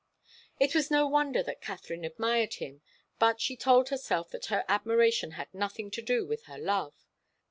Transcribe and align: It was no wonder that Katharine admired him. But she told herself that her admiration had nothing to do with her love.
It 0.59 0.73
was 0.73 0.89
no 0.89 1.05
wonder 1.05 1.43
that 1.43 1.61
Katharine 1.61 2.05
admired 2.05 2.55
him. 2.55 2.81
But 3.19 3.39
she 3.39 3.55
told 3.55 3.89
herself 3.89 4.31
that 4.31 4.45
her 4.47 4.65
admiration 4.67 5.33
had 5.33 5.53
nothing 5.53 5.91
to 5.91 6.01
do 6.01 6.25
with 6.25 6.45
her 6.45 6.57
love. 6.57 7.05